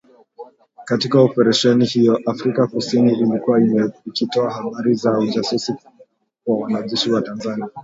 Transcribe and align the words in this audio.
Katika 0.85 1.21
Operesheni 1.21 1.85
hiyo, 1.85 2.21
Afrika 2.25 2.67
kusini 2.67 3.13
ilikuwa 3.13 3.59
ikitoa 4.05 4.51
habari 4.53 4.93
za 4.93 5.17
ujasusi 5.19 5.73
kwa 6.45 6.57
wanajeshi 6.57 7.11
wa 7.11 7.21
Tanzania 7.21 7.69